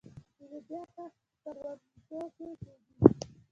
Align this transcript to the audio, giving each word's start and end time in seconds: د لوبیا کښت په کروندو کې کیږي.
د 0.37 0.39
لوبیا 0.51 0.81
کښت 0.93 1.19
په 1.43 1.51
کروندو 1.57 2.19
کې 2.35 2.47
کیږي. 2.59 2.73